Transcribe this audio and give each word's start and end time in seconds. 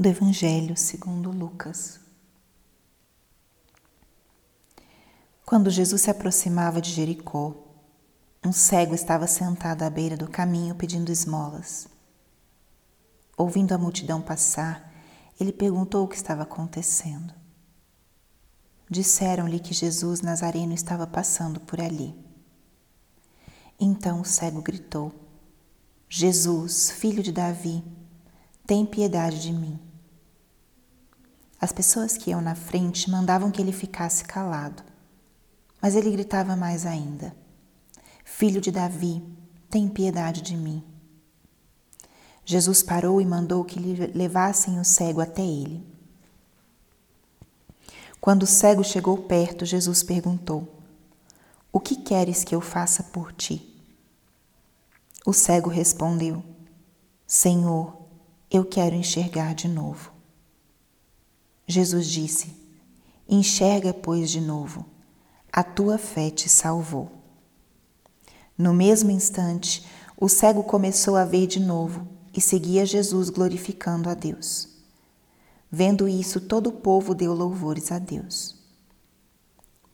do 0.00 0.08
Evangelho 0.08 0.78
segundo 0.78 1.30
Lucas. 1.30 2.00
Quando 5.44 5.68
Jesus 5.68 6.00
se 6.00 6.10
aproximava 6.10 6.80
de 6.80 6.90
Jericó, 6.90 7.54
um 8.42 8.50
cego 8.50 8.94
estava 8.94 9.26
sentado 9.26 9.82
à 9.82 9.90
beira 9.90 10.16
do 10.16 10.26
caminho 10.26 10.74
pedindo 10.74 11.12
esmolas. 11.12 11.86
Ouvindo 13.36 13.74
a 13.74 13.78
multidão 13.78 14.22
passar, 14.22 14.90
ele 15.38 15.52
perguntou 15.52 16.06
o 16.06 16.08
que 16.08 16.16
estava 16.16 16.44
acontecendo. 16.44 17.34
Disseram-lhe 18.88 19.60
que 19.60 19.74
Jesus 19.74 20.22
Nazareno 20.22 20.72
estava 20.72 21.06
passando 21.06 21.60
por 21.60 21.78
ali. 21.78 22.14
Então 23.78 24.22
o 24.22 24.24
cego 24.24 24.62
gritou: 24.62 25.12
Jesus, 26.08 26.90
filho 26.90 27.22
de 27.22 27.32
Davi, 27.32 27.84
tem 28.66 28.86
piedade 28.86 29.42
de 29.42 29.52
mim. 29.52 29.89
As 31.60 31.72
pessoas 31.72 32.16
que 32.16 32.30
iam 32.30 32.40
na 32.40 32.54
frente 32.54 33.10
mandavam 33.10 33.50
que 33.50 33.60
ele 33.60 33.72
ficasse 33.72 34.24
calado, 34.24 34.82
mas 35.80 35.94
ele 35.94 36.10
gritava 36.10 36.56
mais 36.56 36.86
ainda: 36.86 37.36
Filho 38.24 38.60
de 38.60 38.70
Davi, 38.70 39.22
tem 39.68 39.86
piedade 39.86 40.40
de 40.40 40.56
mim. 40.56 40.82
Jesus 42.46 42.82
parou 42.82 43.20
e 43.20 43.26
mandou 43.26 43.62
que 43.64 43.78
lhe 43.78 44.06
levassem 44.06 44.80
o 44.80 44.84
cego 44.84 45.20
até 45.20 45.42
ele. 45.42 45.86
Quando 48.20 48.44
o 48.44 48.46
cego 48.46 48.82
chegou 48.82 49.18
perto, 49.18 49.66
Jesus 49.66 50.02
perguntou: 50.02 50.66
O 51.70 51.78
que 51.78 51.96
queres 51.96 52.42
que 52.42 52.54
eu 52.54 52.60
faça 52.62 53.02
por 53.02 53.32
ti? 53.32 53.70
O 55.26 55.34
cego 55.34 55.68
respondeu: 55.68 56.42
Senhor, 57.26 57.96
eu 58.50 58.64
quero 58.64 58.94
enxergar 58.94 59.54
de 59.54 59.68
novo. 59.68 60.19
Jesus 61.70 62.06
disse: 62.08 62.54
Enxerga, 63.28 63.94
pois, 63.94 64.30
de 64.30 64.40
novo, 64.40 64.84
a 65.52 65.62
tua 65.62 65.98
fé 65.98 66.30
te 66.30 66.48
salvou. 66.48 67.10
No 68.58 68.74
mesmo 68.74 69.10
instante, 69.10 69.86
o 70.16 70.28
cego 70.28 70.62
começou 70.62 71.16
a 71.16 71.24
ver 71.24 71.46
de 71.46 71.60
novo 71.60 72.06
e 72.34 72.40
seguia 72.40 72.84
Jesus 72.84 73.30
glorificando 73.30 74.08
a 74.08 74.14
Deus. 74.14 74.68
Vendo 75.70 76.08
isso, 76.08 76.40
todo 76.40 76.68
o 76.68 76.72
povo 76.72 77.14
deu 77.14 77.32
louvores 77.32 77.92
a 77.92 77.98
Deus. 77.98 78.56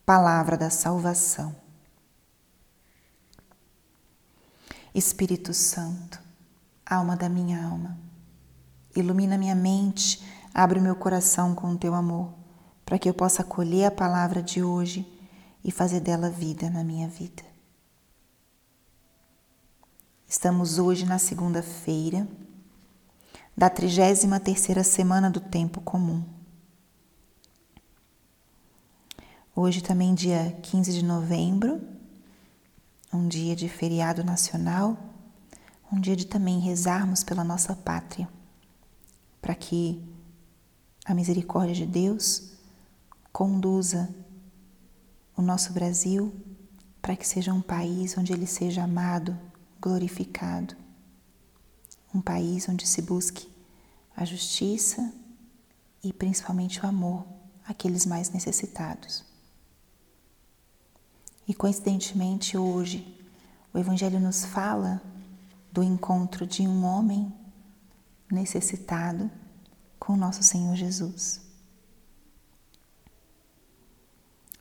Palavra 0.04 0.56
da 0.56 0.70
salvação. 0.70 1.54
Espírito 4.94 5.52
Santo, 5.52 6.18
alma 6.84 7.14
da 7.14 7.28
minha 7.28 7.62
alma, 7.62 7.98
ilumina 8.94 9.36
minha 9.36 9.54
mente 9.54 10.24
Abre 10.58 10.78
o 10.78 10.82
meu 10.82 10.96
coração 10.96 11.54
com 11.54 11.72
o 11.72 11.76
teu 11.76 11.94
amor, 11.94 12.32
para 12.82 12.98
que 12.98 13.06
eu 13.06 13.12
possa 13.12 13.42
acolher 13.42 13.84
a 13.84 13.90
palavra 13.90 14.42
de 14.42 14.62
hoje 14.62 15.06
e 15.62 15.70
fazer 15.70 16.00
dela 16.00 16.30
vida 16.30 16.70
na 16.70 16.82
minha 16.82 17.06
vida. 17.06 17.42
Estamos 20.26 20.78
hoje 20.78 21.04
na 21.04 21.18
segunda-feira 21.18 22.26
da 23.54 23.68
33 23.68 24.42
terceira 24.42 24.82
semana 24.82 25.30
do 25.30 25.40
tempo 25.40 25.82
comum. 25.82 26.24
Hoje 29.54 29.82
também 29.82 30.14
dia 30.14 30.58
15 30.62 30.90
de 30.90 31.04
novembro, 31.04 31.86
um 33.12 33.28
dia 33.28 33.54
de 33.54 33.68
feriado 33.68 34.24
nacional, 34.24 34.96
um 35.92 36.00
dia 36.00 36.16
de 36.16 36.26
também 36.26 36.60
rezarmos 36.60 37.22
pela 37.22 37.44
nossa 37.44 37.76
pátria, 37.76 38.26
para 39.42 39.54
que 39.54 40.15
a 41.06 41.14
misericórdia 41.14 41.74
de 41.74 41.86
Deus 41.86 42.50
conduza 43.32 44.12
o 45.36 45.42
nosso 45.42 45.72
Brasil 45.72 46.34
para 47.00 47.14
que 47.14 47.26
seja 47.26 47.54
um 47.54 47.62
país 47.62 48.18
onde 48.18 48.32
ele 48.32 48.46
seja 48.46 48.82
amado, 48.82 49.38
glorificado. 49.80 50.74
Um 52.12 52.20
país 52.20 52.68
onde 52.68 52.88
se 52.88 53.00
busque 53.02 53.48
a 54.16 54.24
justiça 54.24 55.12
e 56.02 56.12
principalmente 56.12 56.84
o 56.84 56.86
amor 56.88 57.24
àqueles 57.64 58.04
mais 58.04 58.30
necessitados. 58.30 59.24
E 61.46 61.54
coincidentemente 61.54 62.58
hoje 62.58 63.16
o 63.72 63.78
Evangelho 63.78 64.18
nos 64.18 64.44
fala 64.44 65.00
do 65.70 65.84
encontro 65.84 66.44
de 66.44 66.62
um 66.62 66.84
homem 66.84 67.32
necessitado 68.28 69.30
com 70.06 70.16
nosso 70.16 70.40
Senhor 70.40 70.76
Jesus. 70.76 71.40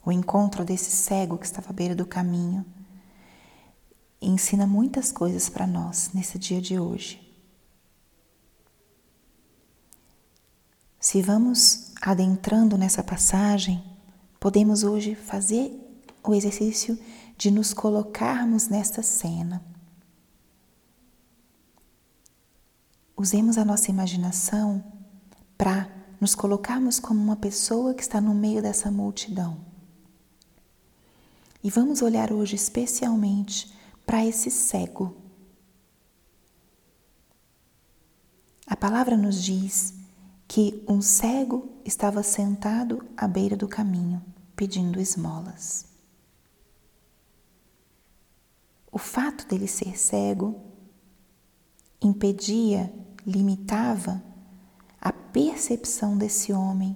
O 0.03 0.11
encontro 0.11 0.65
desse 0.65 0.89
cego 0.89 1.37
que 1.37 1.45
estava 1.45 1.69
à 1.69 1.73
beira 1.73 1.93
do 1.93 2.03
caminho 2.03 2.65
ensina 4.19 4.65
muitas 4.65 5.11
coisas 5.11 5.47
para 5.47 5.67
nós 5.67 6.09
nesse 6.15 6.39
dia 6.39 6.59
de 6.59 6.79
hoje. 6.79 7.21
Se 10.99 11.21
vamos 11.21 11.93
adentrando 12.01 12.75
nessa 12.75 13.03
passagem, 13.03 13.83
podemos 14.39 14.83
hoje 14.83 15.13
fazer 15.13 15.71
o 16.23 16.33
exercício 16.33 16.97
de 17.37 17.51
nos 17.51 17.71
colocarmos 17.71 18.67
nesta 18.67 19.03
cena. 19.03 19.63
Usemos 23.15 23.59
a 23.59 23.63
nossa 23.63 23.91
imaginação 23.91 24.94
para 25.57 25.89
nos 26.19 26.33
colocarmos 26.35 26.99
como 26.99 27.21
uma 27.21 27.35
pessoa 27.35 27.93
que 27.93 28.01
está 28.01 28.19
no 28.19 28.33
meio 28.33 28.61
dessa 28.61 28.89
multidão. 28.89 29.57
E 31.63 31.69
vamos 31.69 32.01
olhar 32.01 32.31
hoje 32.31 32.55
especialmente 32.55 33.73
para 34.05 34.25
esse 34.25 34.51
cego. 34.51 35.15
A 38.67 38.75
palavra 38.75 39.17
nos 39.17 39.43
diz 39.43 39.93
que 40.47 40.83
um 40.87 41.01
cego 41.01 41.69
estava 41.83 42.21
sentado 42.21 43.03
à 43.17 43.27
beira 43.27 43.55
do 43.55 43.67
caminho, 43.67 44.23
pedindo 44.55 44.99
esmolas. 44.99 45.85
O 48.91 48.97
fato 48.97 49.47
dele 49.47 49.67
ser 49.67 49.97
cego 49.97 50.59
impedia, 52.01 52.93
limitava 53.25 54.23
percepção 55.35 56.17
desse 56.17 56.53
homem 56.53 56.95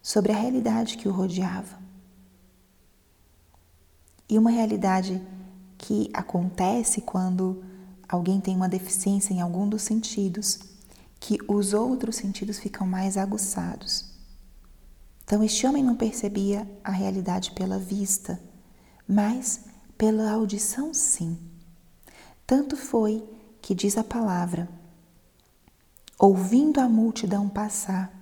sobre 0.00 0.30
a 0.30 0.36
realidade 0.36 0.96
que 0.96 1.08
o 1.08 1.12
rodeava. 1.12 1.76
E 4.28 4.38
uma 4.38 4.48
realidade 4.48 5.20
que 5.76 6.08
acontece 6.14 7.00
quando 7.00 7.64
alguém 8.08 8.40
tem 8.40 8.54
uma 8.54 8.68
deficiência 8.68 9.34
em 9.34 9.40
algum 9.40 9.68
dos 9.68 9.82
sentidos, 9.82 10.60
que 11.18 11.36
os 11.48 11.74
outros 11.74 12.14
sentidos 12.14 12.60
ficam 12.60 12.86
mais 12.86 13.16
aguçados. 13.16 14.04
Então, 15.24 15.42
este 15.42 15.66
homem 15.66 15.82
não 15.82 15.96
percebia 15.96 16.64
a 16.84 16.92
realidade 16.92 17.50
pela 17.50 17.76
vista, 17.76 18.40
mas 19.04 19.64
pela 19.96 20.30
audição, 20.30 20.94
sim. 20.94 21.36
Tanto 22.46 22.76
foi 22.76 23.28
que 23.60 23.74
diz 23.74 23.98
a 23.98 24.04
palavra 24.04 24.77
Ouvindo 26.18 26.80
a 26.80 26.88
multidão 26.88 27.48
passar, 27.48 28.12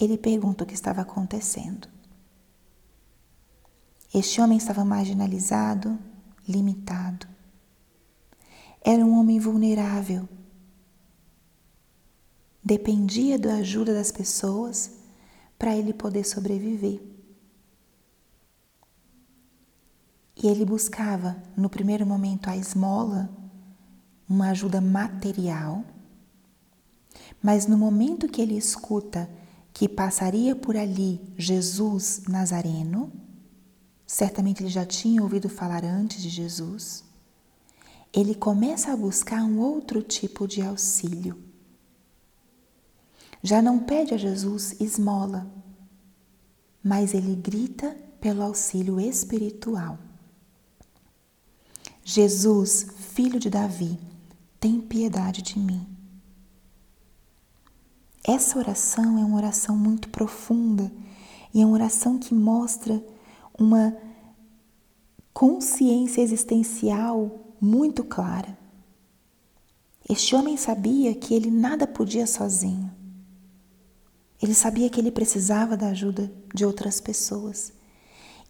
ele 0.00 0.16
pergunta 0.16 0.62
o 0.62 0.66
que 0.66 0.74
estava 0.74 1.00
acontecendo. 1.00 1.88
Este 4.14 4.40
homem 4.40 4.56
estava 4.56 4.84
marginalizado, 4.84 5.98
limitado. 6.48 7.26
Era 8.80 9.04
um 9.04 9.18
homem 9.18 9.40
vulnerável. 9.40 10.28
Dependia 12.62 13.36
da 13.36 13.56
ajuda 13.56 13.92
das 13.92 14.12
pessoas 14.12 14.92
para 15.58 15.76
ele 15.76 15.92
poder 15.92 16.22
sobreviver. 16.22 17.02
E 20.36 20.46
ele 20.46 20.64
buscava, 20.64 21.42
no 21.56 21.68
primeiro 21.68 22.06
momento, 22.06 22.48
a 22.48 22.56
esmola, 22.56 23.28
uma 24.28 24.50
ajuda 24.50 24.80
material 24.80 25.84
mas 27.42 27.66
no 27.66 27.76
momento 27.76 28.28
que 28.28 28.40
ele 28.40 28.56
escuta 28.56 29.30
que 29.72 29.88
passaria 29.88 30.56
por 30.56 30.76
ali 30.76 31.20
Jesus 31.36 32.22
Nazareno, 32.28 33.12
certamente 34.06 34.62
ele 34.62 34.70
já 34.70 34.86
tinha 34.86 35.22
ouvido 35.22 35.48
falar 35.48 35.84
antes 35.84 36.22
de 36.22 36.28
Jesus, 36.28 37.04
ele 38.12 38.34
começa 38.34 38.92
a 38.92 38.96
buscar 38.96 39.42
um 39.42 39.58
outro 39.58 40.02
tipo 40.02 40.48
de 40.48 40.62
auxílio. 40.62 41.38
Já 43.42 43.60
não 43.60 43.78
pede 43.80 44.14
a 44.14 44.16
Jesus 44.16 44.80
esmola, 44.80 45.46
mas 46.82 47.12
ele 47.12 47.34
grita 47.34 47.94
pelo 48.20 48.42
auxílio 48.42 48.98
espiritual. 48.98 49.98
Jesus, 52.02 52.86
filho 52.96 53.38
de 53.38 53.50
Davi, 53.50 53.98
tem 54.58 54.80
piedade 54.80 55.42
de 55.42 55.58
mim. 55.58 55.95
Essa 58.28 58.58
oração 58.58 59.16
é 59.20 59.24
uma 59.24 59.36
oração 59.36 59.76
muito 59.76 60.08
profunda 60.08 60.90
e 61.54 61.62
é 61.62 61.64
uma 61.64 61.74
oração 61.74 62.18
que 62.18 62.34
mostra 62.34 63.00
uma 63.56 63.96
consciência 65.32 66.20
existencial 66.20 67.54
muito 67.60 68.02
clara. 68.02 68.58
Este 70.08 70.34
homem 70.34 70.56
sabia 70.56 71.14
que 71.14 71.34
ele 71.34 71.52
nada 71.52 71.86
podia 71.86 72.26
sozinho. 72.26 72.92
Ele 74.42 74.54
sabia 74.54 74.90
que 74.90 75.00
ele 75.00 75.12
precisava 75.12 75.76
da 75.76 75.90
ajuda 75.90 76.32
de 76.52 76.64
outras 76.64 77.00
pessoas. 77.00 77.72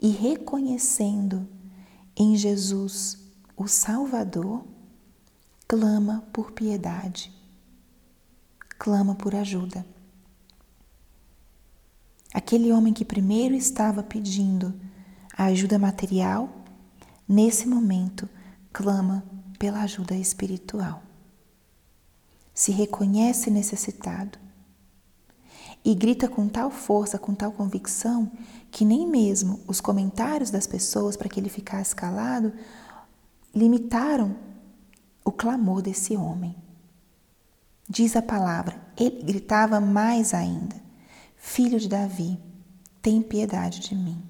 E 0.00 0.08
reconhecendo 0.08 1.46
em 2.16 2.34
Jesus 2.34 3.18
o 3.54 3.68
Salvador, 3.68 4.64
clama 5.68 6.26
por 6.32 6.52
piedade, 6.52 7.35
clama 8.78 9.14
por 9.14 9.34
ajuda. 9.34 9.84
Aquele 12.32 12.72
homem 12.72 12.92
que 12.92 13.04
primeiro 13.04 13.54
estava 13.54 14.02
pedindo 14.02 14.74
a 15.36 15.46
ajuda 15.46 15.78
material, 15.78 16.50
nesse 17.28 17.66
momento 17.66 18.28
clama 18.72 19.24
pela 19.58 19.80
ajuda 19.82 20.14
espiritual. 20.14 21.02
Se 22.54 22.72
reconhece 22.72 23.50
necessitado 23.50 24.38
e 25.84 25.94
grita 25.94 26.28
com 26.28 26.48
tal 26.48 26.70
força, 26.70 27.18
com 27.18 27.34
tal 27.34 27.52
convicção, 27.52 28.30
que 28.70 28.84
nem 28.84 29.06
mesmo 29.06 29.60
os 29.66 29.80
comentários 29.80 30.50
das 30.50 30.66
pessoas 30.66 31.16
para 31.16 31.28
que 31.28 31.38
ele 31.38 31.48
ficasse 31.48 31.94
calado 31.94 32.52
limitaram 33.54 34.36
o 35.24 35.32
clamor 35.32 35.80
desse 35.80 36.16
homem. 36.16 36.65
Diz 37.88 38.16
a 38.16 38.22
palavra, 38.22 38.80
ele 38.98 39.22
gritava 39.22 39.80
mais 39.80 40.34
ainda: 40.34 40.76
Filho 41.36 41.78
de 41.78 41.88
Davi, 41.88 42.38
tem 43.00 43.22
piedade 43.22 43.80
de 43.80 43.94
mim. 43.94 44.22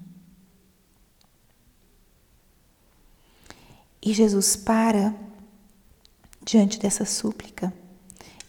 E 4.01 4.13
Jesus 4.13 4.55
para 4.55 5.13
diante 6.45 6.79
dessa 6.79 7.03
súplica 7.03 7.73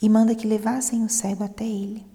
e 0.00 0.08
manda 0.08 0.34
que 0.34 0.46
levassem 0.46 1.02
o 1.04 1.08
cego 1.08 1.42
até 1.42 1.64
ele. 1.64 2.06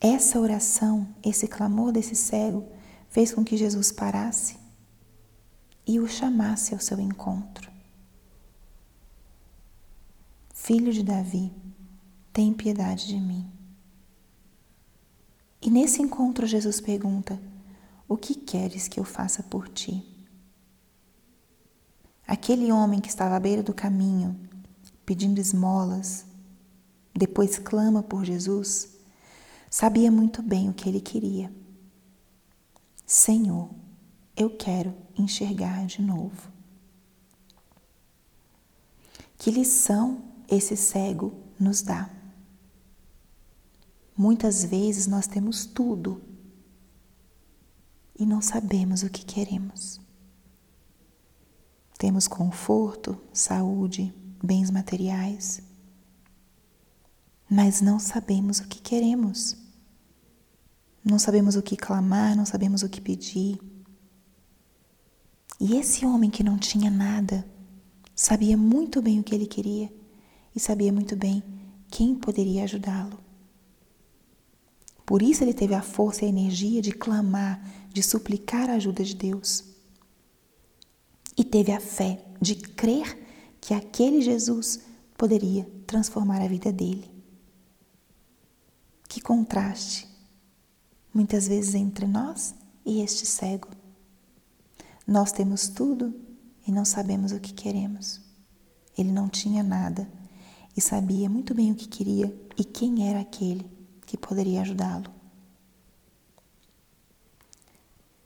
Essa 0.00 0.40
oração, 0.40 1.06
esse 1.22 1.46
clamor 1.46 1.92
desse 1.92 2.16
cego, 2.16 2.66
fez 3.08 3.32
com 3.32 3.44
que 3.44 3.56
Jesus 3.56 3.92
parasse 3.92 4.56
e 5.86 6.00
o 6.00 6.08
chamasse 6.08 6.74
ao 6.74 6.80
seu 6.80 6.98
encontro. 6.98 7.73
Filho 10.64 10.94
de 10.94 11.02
Davi, 11.02 11.52
tem 12.32 12.50
piedade 12.54 13.06
de 13.06 13.20
mim. 13.20 13.46
E 15.60 15.68
nesse 15.68 16.00
encontro, 16.00 16.46
Jesus 16.46 16.80
pergunta: 16.80 17.38
O 18.08 18.16
que 18.16 18.34
queres 18.34 18.88
que 18.88 18.98
eu 18.98 19.04
faça 19.04 19.42
por 19.42 19.68
ti? 19.68 20.02
Aquele 22.26 22.72
homem 22.72 22.98
que 22.98 23.10
estava 23.10 23.36
à 23.36 23.40
beira 23.40 23.62
do 23.62 23.74
caminho, 23.74 24.40
pedindo 25.04 25.38
esmolas, 25.38 26.24
depois 27.12 27.58
clama 27.58 28.02
por 28.02 28.24
Jesus, 28.24 28.96
sabia 29.68 30.10
muito 30.10 30.42
bem 30.42 30.70
o 30.70 30.72
que 30.72 30.88
ele 30.88 31.02
queria. 31.02 31.52
Senhor, 33.04 33.68
eu 34.34 34.48
quero 34.48 34.94
enxergar 35.14 35.84
de 35.84 36.00
novo. 36.00 36.50
Que 39.36 39.50
lição 39.50 40.32
esse 40.54 40.76
cego 40.76 41.32
nos 41.58 41.82
dá? 41.82 42.10
Muitas 44.16 44.64
vezes 44.64 45.06
nós 45.06 45.26
temos 45.26 45.66
tudo 45.66 46.22
e 48.16 48.24
não 48.24 48.40
sabemos 48.40 49.02
o 49.02 49.10
que 49.10 49.24
queremos. 49.24 50.00
Temos 51.98 52.28
conforto, 52.28 53.20
saúde, 53.32 54.14
bens 54.42 54.70
materiais, 54.70 55.62
mas 57.50 57.80
não 57.80 57.98
sabemos 57.98 58.60
o 58.60 58.68
que 58.68 58.80
queremos. 58.80 59.56
Não 61.04 61.18
sabemos 61.18 61.56
o 61.56 61.62
que 61.62 61.76
clamar, 61.76 62.36
não 62.36 62.46
sabemos 62.46 62.82
o 62.82 62.88
que 62.88 63.00
pedir. 63.00 63.60
E 65.60 65.76
esse 65.76 66.06
homem 66.06 66.30
que 66.30 66.42
não 66.42 66.56
tinha 66.56 66.90
nada 66.90 67.46
sabia 68.14 68.56
muito 68.56 69.02
bem 69.02 69.20
o 69.20 69.24
que 69.24 69.34
ele 69.34 69.46
queria 69.46 70.03
e 70.54 70.60
sabia 70.60 70.92
muito 70.92 71.16
bem 71.16 71.42
quem 71.90 72.14
poderia 72.14 72.64
ajudá-lo. 72.64 73.18
Por 75.04 75.20
isso 75.22 75.44
ele 75.44 75.52
teve 75.52 75.74
a 75.74 75.82
força 75.82 76.24
e 76.24 76.26
a 76.26 76.28
energia 76.28 76.80
de 76.80 76.92
clamar, 76.92 77.62
de 77.92 78.02
suplicar 78.02 78.70
a 78.70 78.74
ajuda 78.74 79.04
de 79.04 79.14
Deus. 79.14 79.64
E 81.36 81.44
teve 81.44 81.72
a 81.72 81.80
fé 81.80 82.24
de 82.40 82.54
crer 82.54 83.18
que 83.60 83.74
aquele 83.74 84.22
Jesus 84.22 84.80
poderia 85.16 85.68
transformar 85.86 86.40
a 86.40 86.48
vida 86.48 86.72
dele. 86.72 87.10
Que 89.08 89.20
contraste 89.20 90.08
muitas 91.12 91.46
vezes 91.46 91.74
entre 91.74 92.06
nós 92.06 92.54
e 92.84 93.00
este 93.00 93.26
cego. 93.26 93.68
Nós 95.06 95.32
temos 95.32 95.68
tudo 95.68 96.14
e 96.66 96.72
não 96.72 96.84
sabemos 96.84 97.30
o 97.30 97.40
que 97.40 97.52
queremos. 97.52 98.20
Ele 98.96 99.12
não 99.12 99.28
tinha 99.28 99.62
nada 99.62 100.08
e 100.76 100.80
sabia 100.80 101.28
muito 101.28 101.54
bem 101.54 101.72
o 101.72 101.74
que 101.74 101.88
queria 101.88 102.34
e 102.56 102.64
quem 102.64 103.08
era 103.08 103.20
aquele 103.20 103.64
que 104.06 104.16
poderia 104.16 104.62
ajudá-lo. 104.62 105.12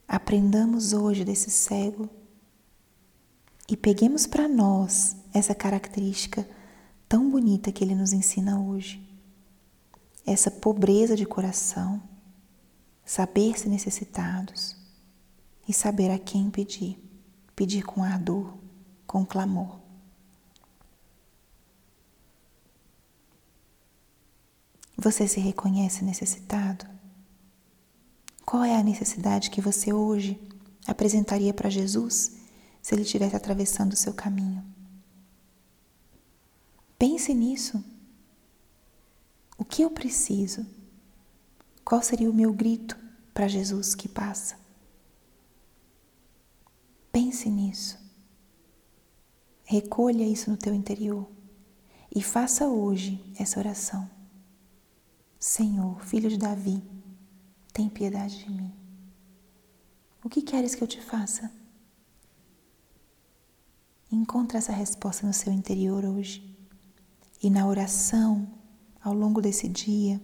Aprendamos 0.07 0.93
hoje 0.93 1.25
desse 1.25 1.51
cego 1.51 2.09
e 3.69 3.77
peguemos 3.77 4.27
para 4.27 4.49
nós 4.49 5.17
essa 5.33 5.55
característica 5.55 6.49
tão 7.09 7.31
bonita 7.31 7.71
que 7.71 7.85
ele 7.85 7.95
nos 7.95 8.13
ensina 8.13 8.59
hoje. 8.61 9.07
Essa 10.27 10.51
pobreza 10.51 11.15
de 11.15 11.27
coração 11.27 12.03
saber-se 13.05 13.69
necessitados 13.69 14.77
e 15.67 15.73
saber 15.73 16.11
a 16.11 16.19
quem 16.19 16.51
pedir, 16.51 16.99
pedir 17.55 17.83
com 17.83 18.03
ardor, 18.03 18.55
com 19.07 19.25
clamor. 19.25 19.88
Você 25.01 25.29
se 25.29 25.39
reconhece 25.39 26.05
necessitado? 26.05 26.85
Qual 28.45 28.65
é 28.65 28.75
a 28.75 28.83
necessidade 28.83 29.49
que 29.49 29.61
você 29.61 29.93
hoje 29.93 30.37
apresentaria 30.89 31.55
para 31.55 31.71
Jesus 31.71 32.37
se 32.83 32.97
ele 32.97 33.03
estivesse 33.03 33.37
atravessando 33.37 33.93
o 33.93 33.97
seu 33.97 34.13
caminho? 34.13 34.65
Pense 36.99 37.33
nisso. 37.33 37.83
O 39.57 39.65
que 39.65 39.83
eu 39.83 39.91
preciso? 39.91 40.67
Qual 41.85 42.03
seria 42.03 42.29
o 42.29 42.35
meu 42.35 42.53
grito 42.53 42.99
para 43.33 43.47
Jesus 43.47 43.95
que 43.95 44.09
passa? 44.09 44.59
Pense 47.13 47.49
nisso. 47.49 47.97
Recolha 49.65 50.25
isso 50.25 50.51
no 50.51 50.57
teu 50.57 50.75
interior 50.75 51.31
e 52.13 52.21
faça 52.21 52.67
hoje 52.67 53.25
essa 53.39 53.61
oração. 53.61 54.18
Senhor, 55.39 56.01
filho 56.05 56.29
de 56.29 56.39
Davi, 56.39 56.83
tem 57.73 57.89
piedade 57.89 58.45
de 58.45 58.51
mim. 58.51 58.73
O 60.25 60.29
que 60.29 60.43
queres 60.43 60.75
que 60.75 60.83
eu 60.83 60.89
te 60.89 61.01
faça? 61.01 61.51
Encontre 64.11 64.59
essa 64.59 64.73
resposta 64.73 65.27
no 65.27 65.33
seu 65.33 65.53
interior 65.53 66.05
hoje. 66.05 66.57
E 67.43 67.51
na 67.51 67.67
oração, 67.67 68.49
ao 69.01 69.15
longo 69.15 69.41
desse 69.41 69.69
dia, 69.69 70.21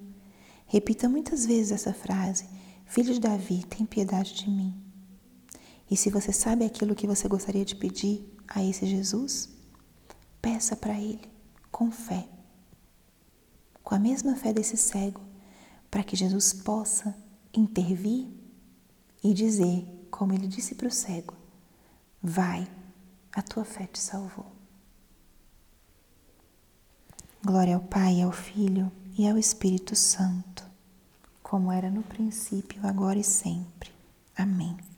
Repita 0.75 1.09
muitas 1.09 1.47
vezes 1.47 1.73
essa 1.73 1.93
frase: 1.93 2.47
Filho 2.85 3.13
de 3.15 3.21
Davi, 3.21 3.65
tem 3.65 3.87
piedade 3.87 4.35
de 4.35 4.51
mim. 4.51 4.75
E 5.91 5.97
se 5.97 6.11
você 6.11 6.33
sabe 6.33 6.65
aquilo 6.65 6.95
que 6.95 7.07
você 7.07 7.29
gostaria 7.29 7.65
de 7.65 7.77
pedir 7.77 8.29
a 8.49 8.63
esse 8.63 8.87
Jesus, 8.87 9.51
peça 10.41 10.75
para 10.75 10.99
Ele 10.99 11.21
com 11.71 11.91
fé, 11.91 12.27
com 13.85 13.95
a 13.95 13.99
mesma 13.99 14.35
fé 14.35 14.53
desse 14.53 14.77
cego, 14.77 15.21
para 15.91 16.03
que 16.03 16.17
Jesus 16.17 16.53
possa 16.55 17.15
intervir 17.53 18.27
e 19.23 19.33
dizer, 19.35 19.87
como 20.11 20.33
ele 20.33 20.49
disse 20.49 20.75
para 20.75 20.89
o 20.89 20.91
cego: 20.91 21.35
Vai, 22.21 22.67
a 23.33 23.43
tua 23.43 23.65
fé 23.65 23.87
te 23.87 24.01
salvou. 24.01 24.51
Glória 27.45 27.75
ao 27.75 27.83
Pai, 27.83 28.23
ao 28.23 28.33
Filho 28.33 28.91
e 29.19 29.29
ao 29.29 29.37
Espírito 29.37 29.95
Santo, 29.95 30.65
como 31.43 31.71
era 31.71 31.91
no 31.91 32.03
princípio, 32.03 32.85
agora 32.87 33.19
e 33.19 33.25
sempre. 33.25 33.93
Amém. 34.35 34.94